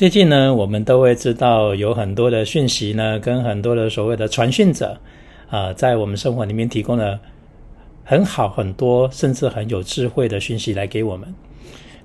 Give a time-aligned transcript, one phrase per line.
[0.00, 4.98] 最近呢，我们都会知道有很多的讯息呢，跟很多的所谓的传讯者
[5.50, 7.20] 啊，在我们生活里面提供了
[8.02, 11.28] 很好很多，甚至很有智慧的讯息来给我们。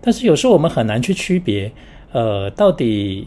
[0.02, 1.72] 但是有时候我们很难去区别，
[2.12, 3.26] 呃，到底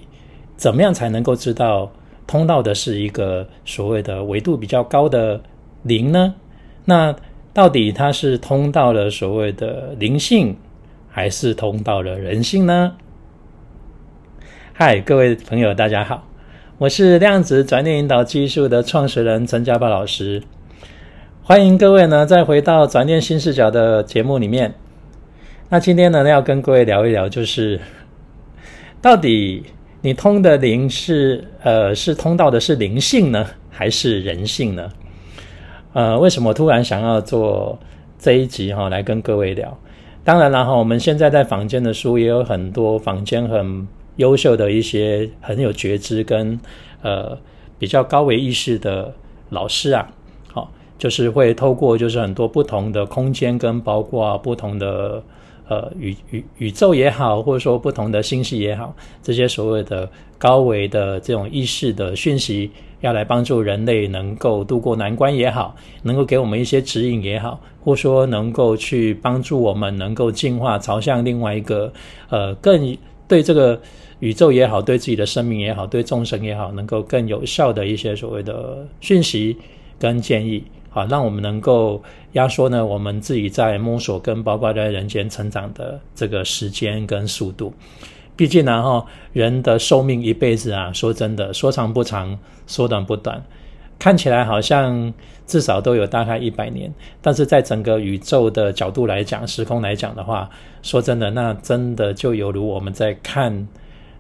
[0.55, 1.91] 怎么样才能够知道
[2.27, 5.41] 通道的是一个所谓的维度比较高的
[5.85, 6.35] 灵呢？
[6.85, 7.17] 那
[7.55, 10.55] 到底它是通到了所谓的灵性，
[11.09, 12.93] 还是通到了人性呢？
[14.81, 16.23] 嗨，各位朋友，大家好，
[16.79, 20.41] 我是量子转念引导技术的创始人陈家宝老师，
[21.43, 24.73] 欢迎各位呢再回到转念新视角的节目里面。
[25.69, 27.81] 那今天呢要跟各位聊一聊，就是
[29.03, 29.65] 到底
[30.01, 34.89] 你通的灵是呃是通道的是灵性呢，还是人性呢？
[35.93, 37.77] 呃，为什么突然想要做
[38.17, 39.77] 这一集哈来跟各位聊？
[40.23, 43.85] 当然了哈，我们现在在房间的书也有很多房间很。
[44.19, 46.61] 优秀的一些很有觉知跟
[47.03, 47.37] 呃
[47.79, 49.15] 比较高维意识的
[49.51, 50.07] 老师啊，
[50.53, 55.23] 好，就是会透过就是很多不同的空间跟包括不同的
[55.69, 71.93] 呃宇宇宇宙也好，或者说不同的星系也好，这些所谓的高维的这种意识的讯息，要来帮助人类能够度过难关也好，能够给我们一些指引也好，或说能够去帮助我们能够进化，朝向另外一个
[72.29, 73.81] 呃更对这个。
[74.21, 79.57] 宇宙也好，对自己的生命也好，对众生也好，能够更有效的一些所谓的讯息
[79.97, 82.03] 跟建议，好，让我们能够
[82.33, 87.73] 压缩呢我们自己在摸索跟包括在人间成长的这个时间跟速度。
[88.35, 93.41] 毕竟呢，哈，人的寿命一辈子啊，说真的，说长不长，说短不短，
[94.01, 95.15] 看起来好像
[95.47, 100.51] 至少都有大概一百年，但是在整个宇宙的角度来讲，时空来讲的话，
[100.83, 103.69] 说真的，那真的就犹如我们在看。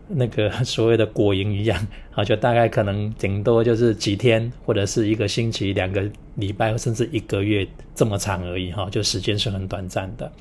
[0.08, 6.02] 那个 所谓的果蝇一样， 啊，就大概可能顶多就是几天，或者是一个星期、两个
[6.36, 10.32] 礼拜，甚至一个月这么长而已，哈，就时间是很短暂的。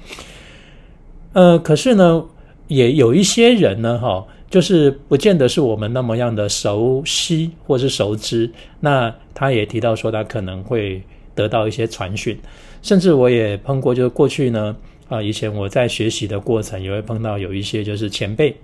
[1.33, 2.25] 呃，可是呢，
[2.67, 8.49] 也有一些人呢，哈，就是不见得是我们那么样的熟悉或是熟知。
[8.79, 11.01] 那他也提到说，他可能会
[11.35, 12.39] 得到一些传讯，
[12.81, 14.75] 甚至我也碰过，就是过去呢，
[15.09, 18.55] 啊，以前我在学习的过程也会碰到有一些就是前辈。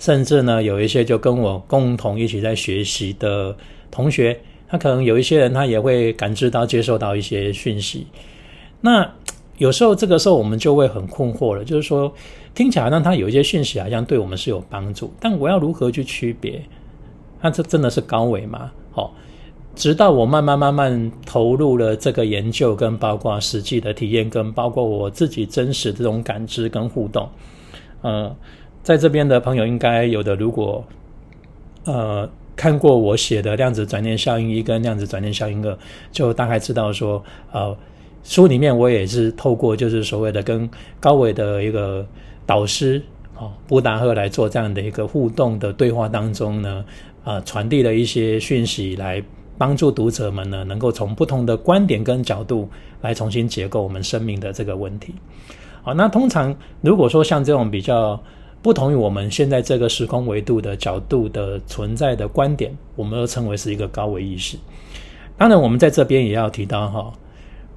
[0.00, 3.54] 甚至呢，有一些就跟我共同一起在学习的
[3.90, 8.06] 同学，他可能有一些人，他也会感知到、接受到一些讯息。
[8.80, 9.12] 那
[9.58, 12.10] 有时候这个时候，我们就会很困惑了，就是说，
[12.54, 16.62] 听起来让他有一些讯息，好像对我们是有帮助，但我要如何去区别？
[17.42, 18.72] 那这真的是高维吗？
[18.92, 19.14] 好，
[19.74, 27.28] 直到我慢慢慢慢投入了这个研究，跟包括实际的体验，跟包括我自己真实这种感知跟互动，
[28.02, 28.34] 嗯。
[28.82, 30.82] 在这边的朋友应该有的，如果
[31.84, 35.78] 呃看过我写的量子转念效应一跟量子转念效应二，
[36.10, 37.76] 就大概知道说，呃，
[38.24, 40.68] 书里面我也是透过就是所谓的跟
[40.98, 42.06] 高伟的一个
[42.46, 43.02] 导师
[43.34, 46.84] 啊布达赫来做这样的一个互动的对话当中呢，
[47.22, 49.22] 啊传递了一些讯息来
[49.56, 52.68] 帮助读者们呢，能够从不同的观点跟角度
[53.02, 55.14] 来重新结构我们生命的这个问题。
[55.82, 58.18] 好，那通常如果说像这种比较。
[58.62, 64.58] 不同于我们现在这个时空维度的角度的存在的观点，我们都称为是一个高维意识。
[65.38, 67.12] 当然，我们在这边也要提到哈，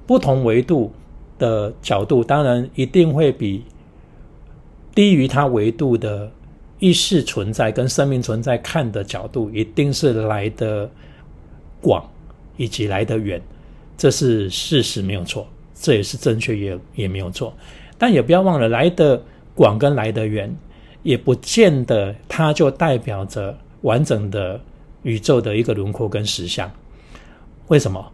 [0.06, 0.92] 不同维度
[1.38, 3.64] 的角度，当然一定会比
[4.94, 6.30] 低于它维度的
[6.78, 10.90] 意识存在跟生命存在看的角度，一定是来的
[11.80, 12.06] 广
[12.58, 13.40] 以及来的远，
[13.96, 17.54] 这是事实没有错，这也是正确也也没有错。
[17.96, 19.22] 但也不要忘了，来的
[19.54, 20.54] 广跟来的远。
[21.04, 24.60] 也不见得，它就代表着完整的
[25.04, 26.68] 宇宙的一个轮廓跟实相。
[27.68, 28.04] 为什么？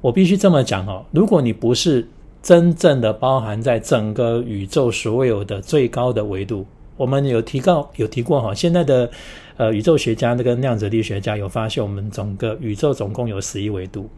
[0.00, 1.04] 我必须这么讲哦。
[1.12, 2.08] 如果你不是
[2.42, 6.64] 真正的包含在整个宇宙所有的最高的维度，
[6.96, 8.54] 我们有提到有提过哈。
[8.54, 9.10] 现在的
[9.56, 14.08] 呃宇宙学家那个量子力学家有发现，我们整个宇宙总共有十一维度。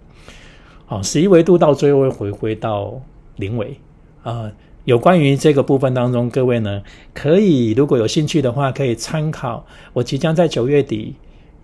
[0.87, 3.01] 好，十一维度到最后会回归到
[3.37, 3.75] 零维
[4.23, 4.53] 啊。
[4.85, 6.83] 有关于这个部分当中，各位呢
[7.13, 11.15] 可以如果有兴趣的话，可以参考我即将在九月底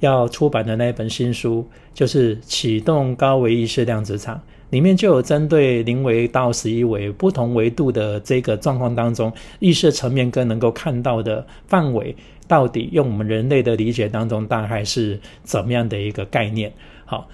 [0.00, 4.36] 要出版的那一本新书，就是《启动高维意识量子场》，
[4.70, 12.14] 里面就有针对零维到十一维不同维度的这个状况当中，意识层面跟能够看到的范围，
[12.46, 16.70] 到底用我们人类的理解当中大概是怎么样的一个概念？
[17.06, 17.26] 好，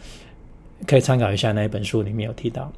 [0.87, 2.73] 可以参考一下那一本书里面有提到。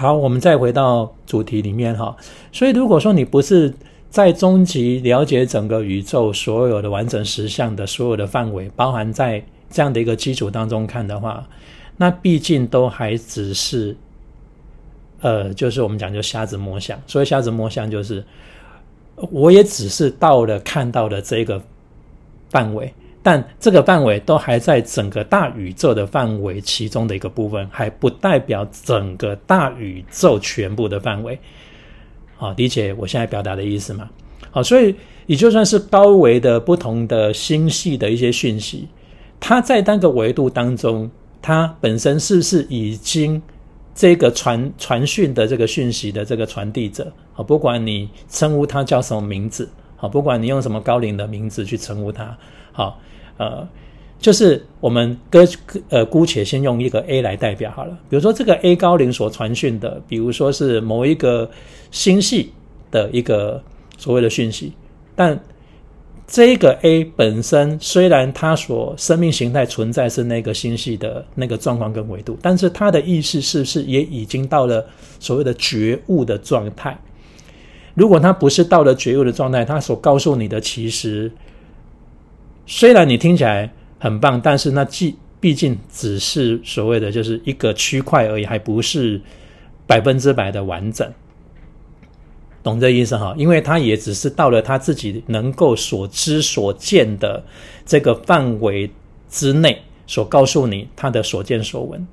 [0.00, 2.16] 好，我们再回到主题里面哈。
[2.50, 3.70] 所以，如果说你不是
[4.08, 11.46] 在终极了解整个宇宙所有的完整实相的所有的范围，包含在这样的一个基础当中看的话，
[11.98, 13.94] 那毕竟都还只是，
[15.20, 16.98] 呃，就是我们讲就瞎子摸象。
[17.06, 18.24] 所以瞎子摸象就是，
[19.30, 21.62] 我也只是到了看到的这个
[22.48, 22.90] 范围，
[23.22, 31.38] 但这个范围都还在整个大宇宙的范围其中的一个部分，还不代表整个大宇宙全部的范围。
[32.36, 34.08] 好，理解我现在表达的意思吗？
[34.50, 34.94] 好，所以
[35.26, 38.88] 你就算是高维的不同的星系的一些讯息，
[39.38, 41.10] 它在单个维度当中，
[41.42, 43.40] 它本身是不是已经
[43.94, 47.12] 这个传传讯的这个讯息的这个传递者？
[47.34, 52.36] 好，不管你称呼它叫什么名字，好，不管你用什么高龄的名字去称呼它，
[52.72, 53.00] 好，
[53.36, 53.68] 呃。
[54.22, 55.48] 就是我们搁
[55.88, 61.50] 呃姑且先用一个 A 来代表好了，比如说这个 A 高龄所传讯的，比如说是某一个
[61.90, 62.52] 星系
[62.90, 63.62] 的一个
[63.96, 64.74] 所谓的讯息，
[65.16, 65.40] 但
[66.26, 74.84] 这个 A 本身虽然它所生命形态存在是那个星系的那个状况跟维度，但是它的意识是不是也已经到了
[75.18, 76.94] 所谓的觉悟的状态？
[77.94, 81.32] 如果它不是到了觉悟的状态，它所告诉你的其实
[82.70, 83.68] 虽然你听起来。
[84.02, 89.20] 很棒，但是那既毕竟只是所谓的就是一个区块而已，还不是
[89.86, 91.06] 百分之百的完整，
[92.62, 93.34] 懂这意思哈？
[93.36, 97.44] 因为他也只是到了他自己能够所知所见的
[97.84, 98.90] 这个范围
[99.28, 102.06] 之内，所告诉你他的所见所闻，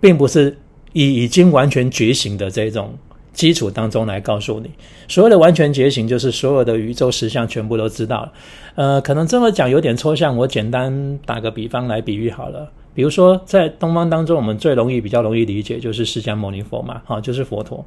[0.00, 0.58] 并不是
[0.92, 2.98] 已已经完全觉醒的这种。
[3.32, 4.70] 基础当中来告诉你，
[5.08, 8.32] 所谓的完全觉醒，就是所有的宇宙实相全部都知道了。
[8.74, 12.70] 呃，可能这么讲有点抽象，我简单打个比方来比喻好了。
[12.94, 17.84] 比如说，在东方当中，我们最容易、比较容易理解就是释迦牟尼佛嘛，好，就是佛陀。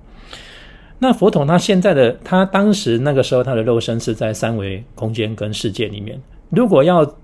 [0.99, 7.15] 那佛陀他现在的他当时那个时候他的肉身是在三维空间跟世界里面，如果要。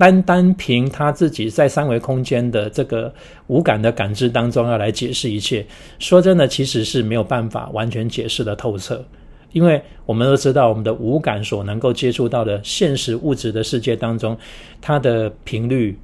[0.00, 3.12] 单单凭他自己在三维空间的这个
[3.48, 5.66] 无感的感知当中要来解释一切，
[5.98, 9.04] 说真的，其实是没有办法完全解释的透彻。
[9.52, 14.34] 因为我们都知道，我们的五感所能够接触到的现实物质的世界当中，
[14.80, 15.94] 它的频率、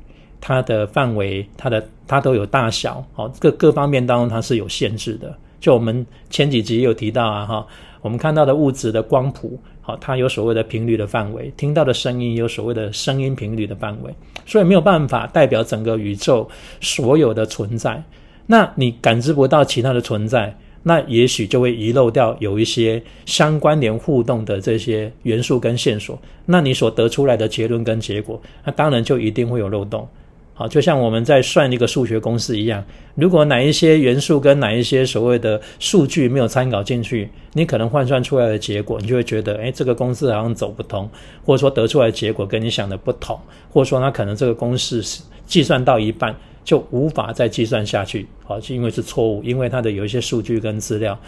[0.42, 5.34] 它的范围、它的它都有大小，好各各方面当中它是有限制的。
[5.58, 7.66] 就我们前几集有提到啊，哈，
[8.02, 9.58] 我们看到的物质的光谱。
[9.86, 14.12] 好，它有所谓的频率的范围，听到的声音有所谓的声音频率的范围，
[14.44, 16.50] 所以没有办法代表整个宇宙
[16.80, 18.02] 所有的存在。
[18.48, 20.52] 那你感知不到其他的存在，
[20.82, 26.20] 那也许就会遗漏掉有一些相关联互动的这些元素跟线索。
[26.46, 30.08] 那你所得出来的结论跟结果，那当然就一定会有漏洞。
[30.58, 32.82] 好，就像我们在算一个数学公式一样，
[33.14, 41.06] 如果哪一些元素跟哪一些所谓的数据没有参考进去，你可能换算出来的结果，你就会觉得，哎，这个公式好像走不通，
[41.44, 43.38] 或者说得出来的结果跟你想的不同，
[43.70, 51.18] 或者说它可能这个公式是计算到一半就无法再计算下去，好，是因为是错误，因为它的有一些数据跟资料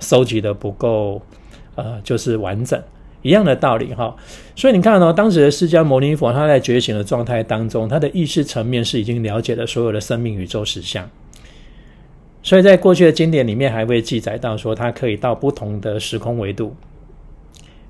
[0.00, 1.22] 收集的不够，
[1.76, 2.82] 呃，就是完整。
[3.24, 4.14] 一样的道理哈，
[4.54, 11.08] 所以你看到当时的释迦牟尼佛他在觉醒的状态当中，他的意识层面是已经了解了所有的生命宇宙实相，
[12.42, 16.76] 所以在过去的经典里面还会记载到说，他可以到不同的时空维度，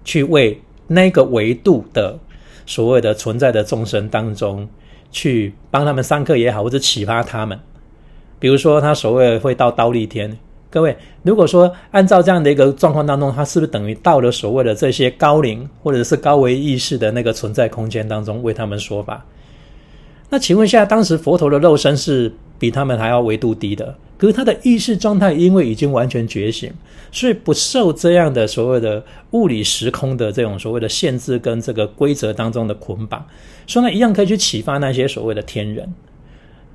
[0.04, 2.16] 去为那个维度的
[2.64, 4.68] 所谓的存在的众生当中，
[5.10, 7.58] 去帮他们上课也好，或者启发他们，
[8.38, 10.38] 比如说他所谓会到刀立天。
[10.74, 19.24] 各位，如果说按照这样的一个状况当中，它是不是等于到了所谓的这些高龄或者是高维意识的那个存在空间当中为他们说法？
[20.30, 26.72] 那请问一下，当时佛陀的肉身是比他们还要维度低的，可是他的意识状态因为已经完全觉醒，
[27.12, 29.00] 所以不受这样的所谓的
[29.30, 33.24] 物理时空的这种所谓的限制跟这个规则当中的捆绑，
[33.64, 35.88] 所以呢，一样可以去启发那些所谓的天人。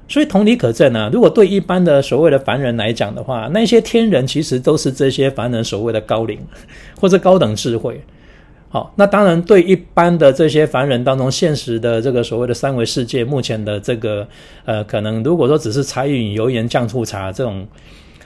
[0.10, 6.38] 所以同理可证呢，如果对一般的所谓的凡人来讲的话，那些天人其实都是这些凡人所谓的高龄
[7.00, 8.02] 或者高等智慧。
[8.72, 14.28] 好，那当然对一般的这些凡人当中，现实的这个所谓的三维世界，目前的这个
[14.66, 17.66] 呃，可能如果说只是柴米油盐酱醋茶这种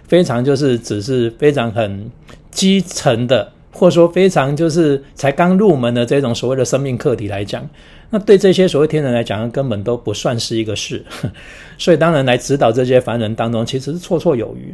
[0.08, 2.10] 非常就是只是非常很
[2.52, 7.66] 基层的，或者说非常就是才刚入门的这种所谓的生命课题来讲。
[8.14, 11.04] 那对这些所谓天人来讲，根本都不算是一个事，
[11.80, 14.72] 所以当然来指导这些凡人当中，其实是绰绰有余。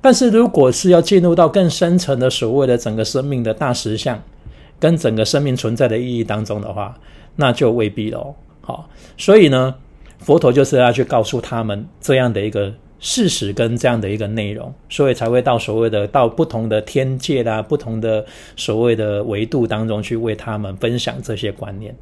[0.00, 4.22] 但是如果是要进入到更深层的所谓的整个生命的大实相，
[4.78, 6.96] 跟整个生命存在的意义当中的话，
[7.34, 8.32] 那就未必喽。
[8.60, 9.74] 好，所以呢，
[10.20, 18.24] 佛陀就是要去告诉他们这样的一个事实跟这样的一个内容，所以才会到所谓的到不同的天界啦、不同的
[18.56, 21.92] 所谓的维度当中去为他们分享这些观念。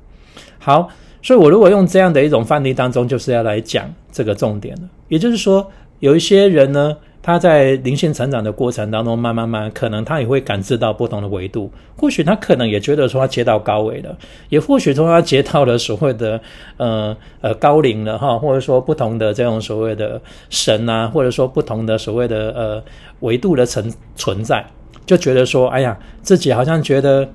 [0.66, 0.88] 好，
[1.23, 4.82] 所以我如果用这样的一种范例当中，就是要来讲这个重点了。
[5.06, 5.70] 也就是说，
[6.00, 6.96] 有一些人呢。
[7.23, 11.68] 他在灵性成长的过程当中，慢慢慢，可能他也会感知到不同的维度。
[11.96, 14.16] 或许他可能也觉得说他接到高维了，
[14.49, 16.40] 也或许说他接到了所谓的
[16.76, 22.85] 呃呃高龄了哈，或者说不同的这种所谓的神啊，或者说不同的所谓的呃
[23.20, 24.64] 维度的存存在，
[25.04, 27.28] 就觉得说，哎呀，自己好像觉得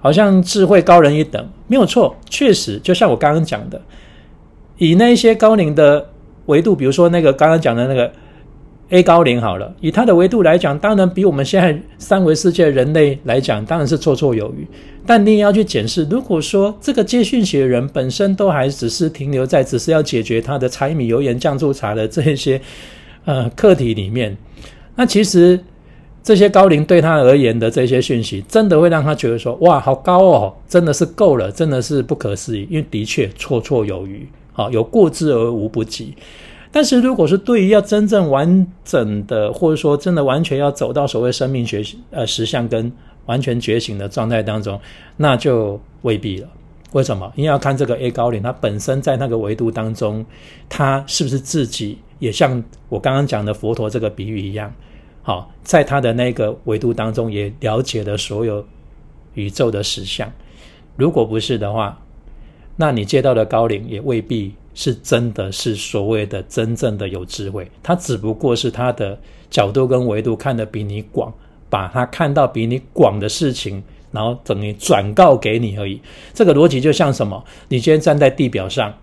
[0.00, 3.80] 好像智慧高人一等，没有错，确实就像我刚刚讲的，
[4.76, 6.08] 以那一些高龄的
[6.46, 8.10] 维度，比如说那个刚刚讲的那个。
[8.90, 14.66] A 高龄好了，以他的维度来讲，当然比我们现在三维世界人类来讲，当然是绰绰有余。
[15.04, 22.58] 但你也要去检视，如果说这个接讯息的人本身都还只是停留在只是要解决他的柴米油盐酱醋茶的这一些
[23.26, 24.34] 呃课题里面，
[24.96, 25.60] 那其实
[26.28, 36.12] 这些高龄对他而言的这些讯息，真的会让他觉得说，哇，好高哦，真的是够了，真的是不可思议，因为的确绰绰有余，好有过之而无不及。
[36.70, 42.92] 但是，如果是对于要真正完整的，或者说真的完全要走到所谓生命觉呃实相跟
[43.24, 44.78] 完全觉醒的状态当中，
[45.16, 46.48] 那就未必了。
[46.92, 47.32] 为什么？
[47.36, 50.22] 因为要看这个 A 高龄，它本身在那个维度当中，
[50.68, 54.70] 它是不是自己也像我刚刚讲的佛陀这个比喻一样，
[55.28, 58.64] 好，在他的那个维度当中也了解了所有
[59.34, 60.32] 宇宙的实相。
[60.96, 62.00] 如果不是的话，
[62.76, 64.54] 那你接到的高龄也未必。
[64.74, 69.18] 是真的是所谓的真正的有智慧，他只不过是他的
[69.50, 71.34] 角度跟维度看得比你广，
[71.68, 73.82] 把他看到比你广的事情，
[74.12, 76.00] 然后等于转告给你而已。
[76.32, 77.44] 这个逻辑就像什么？
[77.68, 78.94] 你今天站在地表上，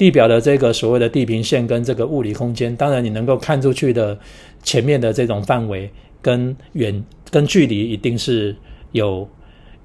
[0.00, 4.18] 地表的这个所谓的地平线跟这个物理空间，当然你能够看出去的
[4.62, 5.90] 前面的这种范围
[6.22, 8.56] 跟远跟距离，一定是
[8.92, 9.28] 有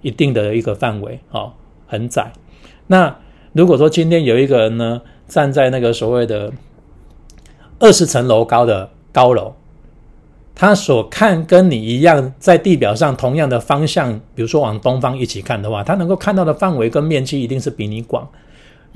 [0.02, 1.52] 一定的一个范围，哦，
[1.86, 2.32] 很窄。
[2.88, 3.14] 那
[3.52, 5.02] 如果说今天有一个人呢？
[5.28, 6.54] 站在那个所谓的
[7.80, 9.54] 二十层楼高的高楼，
[10.54, 18.26] 他所看跟你一样，在地表上同样的方向，比如说往东方一起看的话，他能够看到的范围跟面积一定是比你广。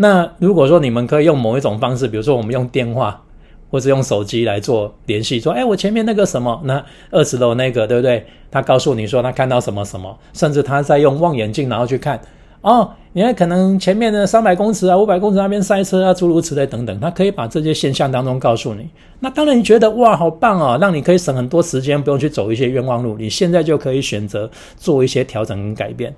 [0.01, 3.21] 那如果说你们可以用某一种方式，比如说我们用电话
[3.69, 8.25] 或者用手机来做联系，说，哎，我前面那个什么，那二十楼那个，对不对？
[8.49, 12.17] 他告诉你说他看到什么什么，甚至他在用望远镜然后去看。
[12.61, 18.89] 哦，你看，可能前面的三百公尺啊、五百公尺那边塞车啊，诸如此类等等，他可以把这些现象当中告诉你。
[19.19, 23.17] 那当然，你觉得哇，好棒啊，让你可以省很多时间，不用去走一些冤枉路。
[23.17, 26.13] 你现在就可以选择做一些调整跟改变，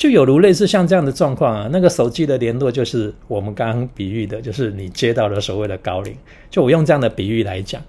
[0.00, 1.68] 就有如类似像这样的状况啊。
[1.70, 6.16] 那个手机的联络就是我们刚刚比喻的，就是你接到了所谓的高龄。
[6.48, 7.82] 就我用这样的比喻来讲，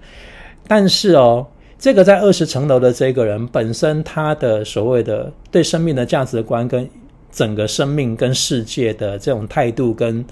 [0.68, 1.46] 但是哦，
[1.78, 6.86] 这个在二十层楼的这个人本身，他的所谓的对生命的价值观跟。
[7.34, 10.22] 整个生命跟世界的这种态度，跟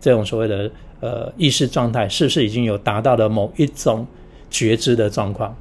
[0.00, 4.06] 这种所谓的呃意识状态，是不是已经有达到了某一种
[4.50, 5.52] 觉知的状况？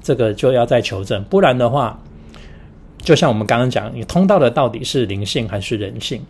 [0.00, 2.00] 这个就要再求证，不然的话，
[3.02, 6.20] 就像我们刚刚讲，你通道的到底是灵性还是人性？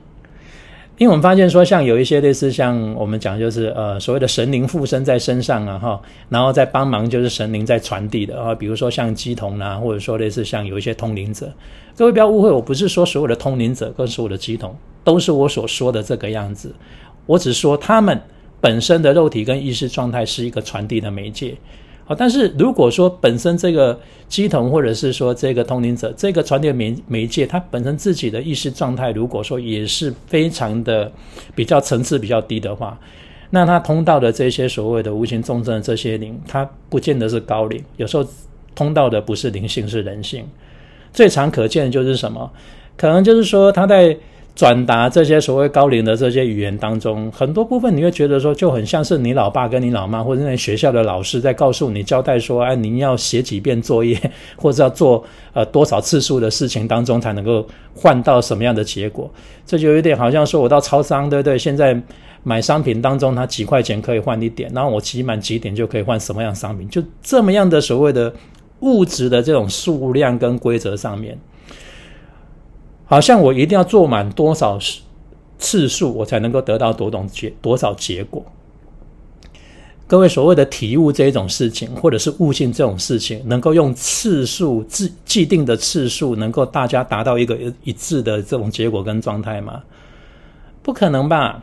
[0.99, 11.53] 因为我们发现说，像有一些类似像我们讲，就是呃所谓的神灵附身在身上啊，哈，然后再帮忙，就是神灵在传递的啊，比如说像鸡童啊，或者说类似像有一些通灵者，
[11.97, 16.75] 各位不要误会，我不是说所有的通灵者跟所有的鸡童都是我所说的这个样子，
[17.27, 18.21] 我只说他们
[18.61, 21.55] 本身的肉体跟意识状态是一个传递的媒介。
[22.09, 31.13] 好，但是如果说本身这个机童或者是说这个通灵者，这个传递媒媒介，它本身自己的意识状态，如果说也是非常的
[31.55, 32.99] 比较层次比较低的话，
[33.51, 38.27] 那他通道的这些所谓的无形重症的这些灵，它不见得是高灵，有时候
[38.75, 40.47] 通道的不是灵性，是人性。
[41.13, 42.51] 最常可见的就是什么？
[42.97, 44.17] 可能就是说他在。
[44.59, 54.19] 转达这些所谓高龄的这些语言当中，很多部分你会觉得说，就很像是你老爸跟你老妈，或者那学校的老师在告诉你交代说，哎，您要写几遍作业，
[54.57, 59.31] 或者要做呃多少次数的事情当中才能够换到什么样的结果？
[59.65, 61.57] 这就有点好像说我到超商，对不对？
[61.57, 61.97] 现在
[62.43, 66.89] 买商品当中，它几块钱可以换一点，然后我集满几点就可以换什么样商品？
[66.89, 68.35] 就这么样的所谓的
[68.81, 71.39] 物质的这种数量跟规则上面。
[73.09, 74.79] 好像我一定要做满多少
[75.59, 78.45] 次数，我才能够得到多种结多少结果？
[80.07, 89.83] 各位所谓的体悟这一种事情，或者是悟性这种事情，能够用次数既既定的次数，能够大家达到一个一致的这种结果跟状态吗？
[90.83, 91.63] 不可能吧，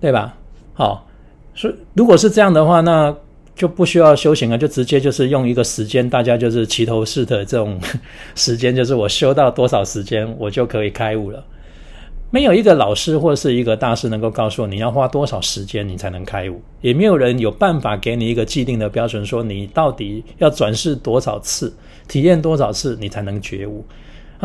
[0.00, 0.34] 对吧？
[0.72, 1.06] 好，
[1.54, 3.14] 所如果是这样的话，那
[3.54, 7.80] 就不需要修行了，就直接就是用一个时间，大家就是齐头式的这种
[8.34, 11.44] 时间，就是我修到多少时间，我就可以开悟了。
[12.30, 21.72] 没有一个老师或是一个大师能够告诉你要花多少时间你才能开悟，也没有人有办法给你一个既定的标准，说你到底要转世多少次，
[22.08, 23.84] 体验多少次你才能觉悟。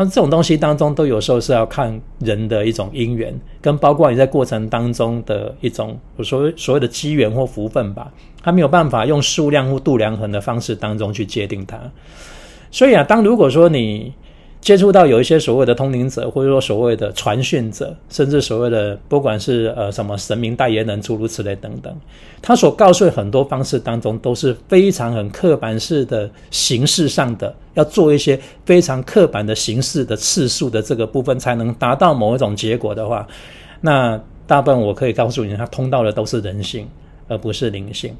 [0.02, 8.10] 那这种东西当中，都有时候是要看人的一种因缘，跟包括你在过程当中的一种所所谓的机缘或福分吧，
[8.42, 11.78] 他没有办法用数量或度量衡的方式当中去界定它。
[12.70, 14.10] 所以啊，当如果说你
[14.60, 21.96] 接触到有一些所谓的通灵者，或者说所谓的传讯者，甚至所谓的不管是呃什么神明代言人，诸如此类等等，
[22.42, 33.26] 他所告诉很多方式当中都是非常很刻板式的形式上的，要做一些非常刻板的形式的次数的这个部分，才能达到某一种结果的话，
[33.80, 36.86] 那大部分我可以告诉你，他通到的都是人性，
[37.28, 38.14] 而不是灵性，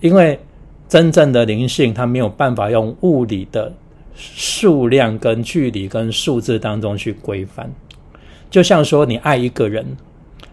[0.00, 0.40] 因为
[0.88, 3.70] 真正的灵性，它没有办法用物理的。
[4.16, 7.68] 数量跟距离跟数字当中去规范，
[8.48, 9.84] 就像说你爱一个人，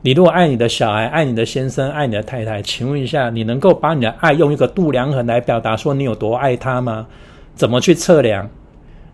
[0.01, 7.05] 你如果爱你的小孩、爱你的先生、爱你的太太，请问一下，你能够把你的爱用一个度量衡来表达，说你有多爱他吗？
[7.53, 8.49] 怎么去测量？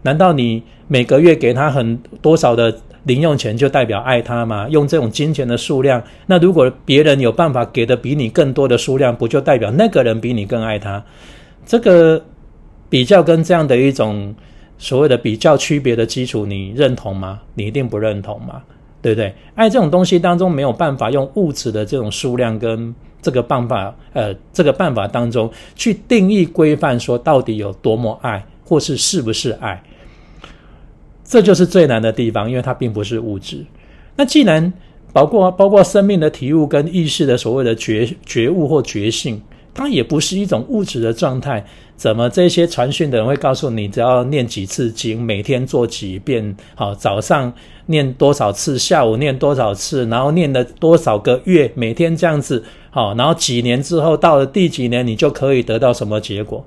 [0.04, 2.74] 难道你每个月给他很多少的
[3.04, 4.68] 零用钱就代表爱他吗？
[4.70, 11.04] 用这种金钱的数量，那如果别人有办法给的比你更多的数量，不就代表那个人比你更爱他？
[11.66, 12.24] 这个。
[12.90, 14.34] 比较跟这样的一种
[14.78, 17.42] 所谓的比较区别的基础，你认同吗？
[17.56, 18.62] 你一定不认同嘛，
[19.02, 19.34] 对不对？
[19.56, 29.84] 爱这种东西当中没有办法用物质的这种数量跟这个办法，呃，这个办法当中去定义规范，说到底有多么爱，或是是不是爱，
[31.24, 33.66] 这就是最难的地方，因为它并不是物质。
[34.16, 34.72] 那既然
[35.12, 39.42] 包括包括生命的体悟跟意识的所谓的觉觉悟或觉性。
[39.78, 41.64] 它也不是一种物质的状态，
[41.96, 47.54] 怎么这些传讯的人会告诉你，只要念几次经，每天做几遍，好，早上
[47.86, 56.66] 念多少次，下午念多少次，然后念了多少个月，每天这样子，好，然后几年之后，到了第几年，你就可以得到什么结果？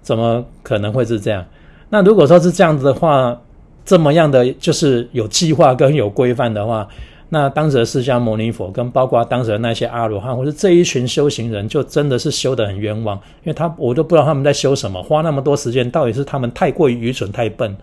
[0.00, 1.44] 怎么可能会是这样？
[1.90, 3.38] 那如果说是这样子的话，
[3.84, 6.88] 这么样的就是有计划跟有规范的话。
[7.30, 17.76] 那当时的释迦牟尼佛，跟包括当时的那些阿罗汉，或者这一群修行人，就真的是修得很冤枉，因为他我都不知道他们在修什么，花那么多时间，到底是他们太过于愚蠢、太笨，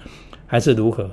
[0.47, 1.08] 还是如何？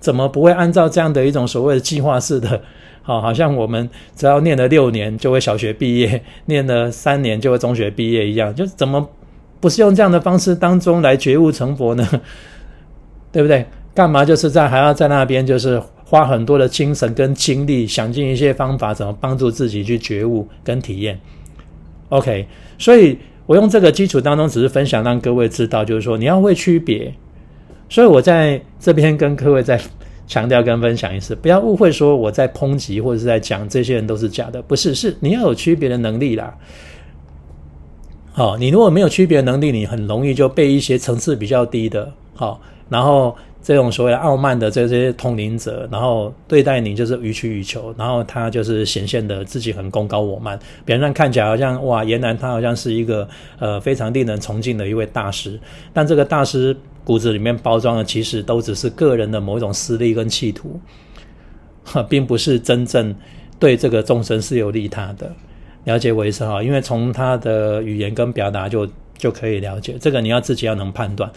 [0.00, 2.58] 怎么不会按照这样的一种所谓的计划式的？
[3.02, 9.06] 好，好像我们只要念了六年就会小学毕业，念了三年就会中学毕业一样，就怎么
[9.60, 12.08] 不是用这样的方式当中来觉悟成佛呢？
[13.30, 13.66] 对不对？
[13.94, 15.82] 干嘛就是在还要在那边就是？
[16.14, 21.18] 花很多的精神跟精力，想尽一些方法，怎么帮助自己去觉悟跟体验。
[22.10, 22.46] OK，
[22.78, 27.12] 所以我用这个基础当中，只是分享让各位知道，就是说你要会区别。
[27.88, 29.80] 所以我在这边跟各位再
[30.28, 36.56] 强调跟分享一次，不要误会说我在抨击或者是在讲这些人都是假的，不是，是你要有区别的能力啦。
[38.32, 43.36] 好，你如果没有区别能力，你很容易就被一些层次比较低的，好，然后。
[43.64, 53.26] 这种所谓傲慢的这些通灵者，然后对待你就是予取予求，然后他就是显现的自己很功高我慢，表面上看起来好像哇，原来他好像是一个
[53.58, 55.58] 呃非常令人崇敬的一位大师，
[55.94, 60.78] 但这个大师骨子里面包装的其实都只是个人的某一种私利跟企图，
[61.84, 63.14] 哈并不是真正
[63.58, 65.34] 对这个众生是有利他的。
[65.84, 71.30] 了解我意思哈，因为从他的语言跟表达就就可以了解，这个你要自己要能判断。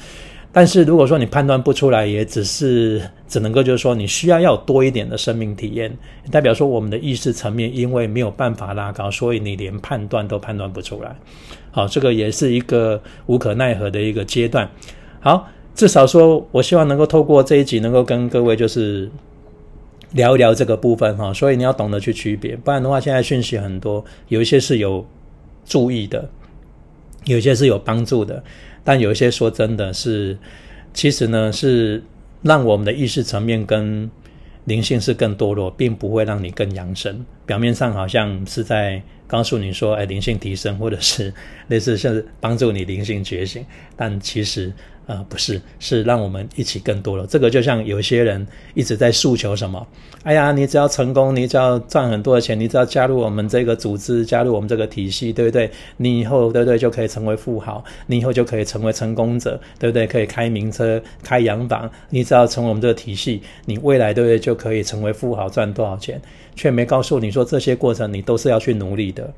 [0.57, 5.95] 但是如果说你判断不出来，也只是只能够就是说你需要要多一点的生命体验，
[6.31, 11.15] 代表说我们的意识层面因为没有办法拉高，所以你连判断都判断不出来。
[11.69, 14.67] 好，这个也是一个无可奈何的一个阶段。
[15.19, 19.07] 好，至少说我希望能够透过这一集能够跟各位就是
[20.13, 21.31] 聊一聊这个部分哈。
[21.31, 25.05] 所以你要懂得去区别，不然的话现在讯息很多，有一些是有
[25.67, 26.27] 注意的，
[27.25, 28.43] 有些是有帮助的。
[28.87, 30.37] 但有一些说真的是，
[30.93, 32.01] 其实呢是
[32.41, 34.09] 让我们的意识层面跟
[34.63, 37.25] 灵性是更堕落，并不会让你更扬升。
[37.45, 41.33] 表面上好像是在告诉你说，哎，灵性提升，或者是
[41.67, 43.65] 类似像是帮助你灵性觉醒，
[43.97, 44.71] 但其实。
[45.07, 47.25] 啊，不是，是让我们一起更多了。
[47.25, 49.87] 这个就像有些人一直在诉求什么？
[50.23, 55.71] 哎呀，你只要成功，你只要赚很多的钱，你只要加入我们这个组织，加入我们这个体系，对不对？
[55.95, 57.81] 你以后对不对就可以成为富豪？
[58.07, 60.05] 你以后就可以成为成功者，对不对？
[60.05, 61.89] 可以开名车、开洋房。
[62.09, 66.21] 你只要成为我们这个体系，你未来对不对就可以成为富豪，赚多少钱？
[66.53, 69.33] 却没告诉你说这些过程你都是要去努力的。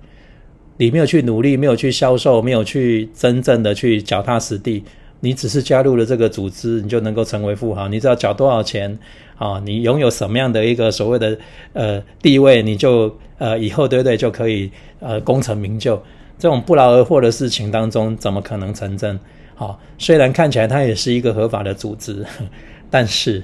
[0.77, 4.81] 你没有去努力，没有去销售，没有去真正的去脚踏实地，
[5.19, 7.87] 你只是加入了这个组织，你就能够成为富豪。
[7.87, 8.97] 你知道缴多少钱
[9.37, 9.61] 啊？
[9.65, 11.37] 你拥有什么样的一个所谓的
[11.73, 16.01] 呃地位，你就呃以后对不对就可以呃功成名就？
[16.37, 19.19] 这种不劳而获的事情当中，怎么可能成真？
[19.55, 22.25] 好，虽然看起来它也是一个合法的组织，
[22.89, 23.43] 但是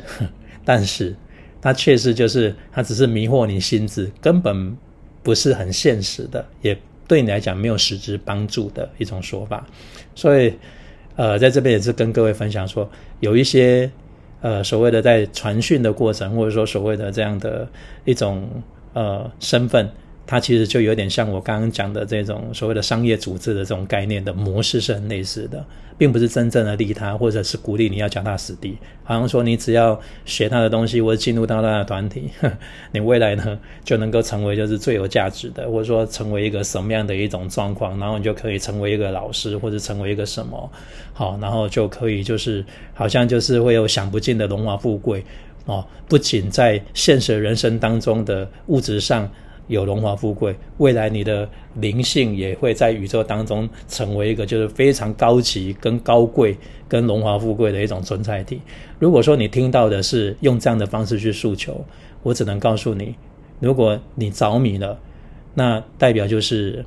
[0.63, 1.15] 但是
[1.61, 4.77] 它确实就是它只是迷惑你心智，根本
[5.21, 6.77] 不是很现实的，也。
[7.07, 9.63] 对你来讲没有实质帮助的一种说法，
[10.15, 10.51] 所以，
[11.15, 13.89] 呃，在这边也是跟各位分享说，有一些
[14.41, 17.67] 呃所谓的在传讯的过程，或者说所谓的这样的
[18.03, 18.47] 一种
[18.93, 19.89] 呃身份。
[20.27, 25.63] 它其实就有点像我刚刚讲的这种所谓的商业组织的这种概念的模式是很类似的，
[25.99, 28.75] 并不是真正的利他，或者是鼓励你要脚踏实地。
[29.03, 32.31] 好像说你只要学他的东西，或者进入到他的团体，
[32.91, 40.71] 你未来呢就能够成为就是最有价值的，或者说成为一个什么样的一种状况，然后你就可以成为一个老师，或者成为一个什么
[41.13, 45.23] 好，然后就可以就是好像就是会有享不尽的荣华富贵
[45.65, 49.29] 哦，不仅在现实人生当中的物质上。
[49.67, 58.61] 有荣华富贵，未来你的灵性也会在宇宙当中成为一个就是非常高级、跟高贵、跟荣华富贵的一种存在体。
[58.99, 61.83] 如果说你听到的是用这样的方式去诉求，
[62.21, 63.15] 我只能告诉你，
[63.59, 64.99] 如果你着迷了，
[65.53, 66.85] 那代表就是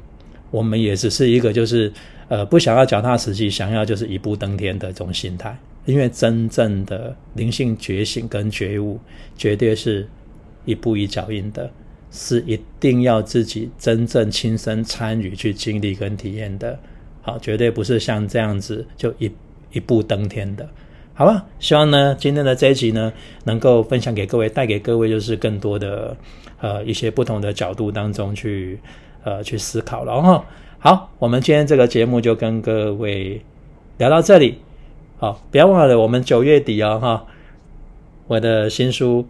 [0.50, 1.92] 我们也只是一个就是
[2.28, 5.58] 呃不想要脚踏实地，想要就是一步登天的这种心态。
[5.84, 9.00] 因为真正的灵性觉醒跟觉悟，
[9.38, 10.06] 绝对是
[10.66, 11.70] 一步一脚印的。
[12.10, 16.78] 是一定要自己真正亲身参与去经历跟体验的，
[17.20, 19.30] 好，绝对不是像这样子就一
[19.72, 20.66] 一步登天的，
[21.12, 21.44] 好吧？
[21.58, 23.12] 希望呢今天的这一集呢
[23.44, 26.16] 能够分享给各位，带给各位就是更多的
[26.60, 28.78] 呃一些不同的角度当中去
[29.22, 30.44] 呃去思考了哈。
[30.78, 33.40] 好，我们今天这个节目就跟各位
[33.98, 34.58] 聊到这里，
[35.18, 37.26] 好，不要忘了我们九月底哦哈，
[38.26, 39.26] 我的新书。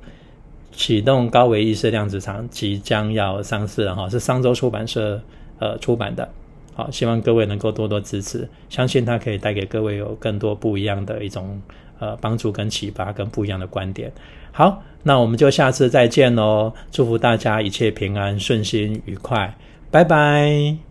[0.79, 5.21] 启动高维意识量子场即将要上市了哈，是商周出版社
[5.59, 6.27] 呃出版的，
[6.73, 11.61] 好，希望各位能够多多支持，相信它可以带给各位有更多不一样的一种
[11.99, 14.13] 呃帮助跟启发跟不一样的观点。
[14.53, 19.53] 好，那我们就下次再见喽，祝福大家一切平安顺心愉快，
[19.91, 20.88] 拜拜。